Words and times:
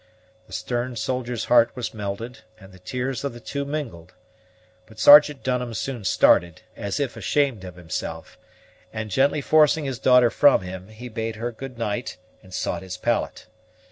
The 0.47 0.53
stern 0.53 0.95
soldier's 0.95 1.45
heart 1.45 1.75
was 1.75 1.93
melted, 1.93 2.39
and 2.59 2.73
the 2.73 2.79
tears 2.79 3.23
of 3.23 3.33
the 3.33 3.39
two 3.39 3.65
mingled; 3.65 4.15
but 4.87 4.97
Sergeant 4.97 5.43
Dunham 5.43 5.75
soon 5.75 6.05
started, 6.05 6.63
as 6.75 6.99
if 6.99 7.15
ashamed 7.15 7.63
of 7.63 7.75
himself, 7.75 8.39
and, 8.91 9.11
gently 9.11 9.41
forcing 9.41 9.85
his 9.85 9.99
daughter 9.99 10.31
from 10.31 10.61
him, 10.61 10.87
he 10.87 11.07
bade 11.07 11.35
her 11.35 11.51
good 11.51 11.77
night, 11.77 12.17
and 12.41 12.51
sought 12.51 12.81
his 12.81 12.97
pallet. 12.97 13.45